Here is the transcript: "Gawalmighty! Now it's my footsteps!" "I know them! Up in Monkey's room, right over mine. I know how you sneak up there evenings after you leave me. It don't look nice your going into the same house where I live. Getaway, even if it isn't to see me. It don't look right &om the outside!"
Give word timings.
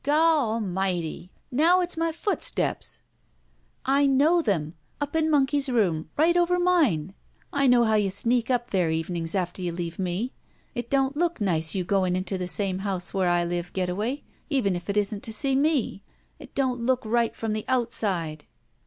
"Gawalmighty! 0.03 1.29
Now 1.51 1.79
it's 1.79 1.95
my 1.95 2.11
footsteps!" 2.11 3.03
"I 3.99 4.07
know 4.07 4.41
them! 4.41 4.73
Up 4.99 5.15
in 5.15 5.29
Monkey's 5.29 5.69
room, 5.69 6.09
right 6.17 6.35
over 6.35 6.57
mine. 6.57 7.13
I 7.53 7.67
know 7.67 7.83
how 7.83 7.93
you 7.93 8.09
sneak 8.09 8.49
up 8.49 8.71
there 8.71 8.89
evenings 8.89 9.35
after 9.35 9.61
you 9.61 9.71
leave 9.71 9.99
me. 9.99 10.33
It 10.73 10.89
don't 10.89 11.15
look 11.15 11.39
nice 11.39 11.75
your 11.75 11.85
going 11.85 12.15
into 12.15 12.39
the 12.39 12.47
same 12.47 12.79
house 12.79 13.13
where 13.13 13.29
I 13.29 13.43
live. 13.43 13.73
Getaway, 13.73 14.23
even 14.49 14.75
if 14.75 14.89
it 14.89 14.97
isn't 14.97 15.21
to 15.21 15.31
see 15.31 15.53
me. 15.55 16.01
It 16.39 16.55
don't 16.55 16.79
look 16.79 17.05
right 17.05 17.35
&om 17.43 17.53
the 17.53 17.65
outside!" 17.67 18.45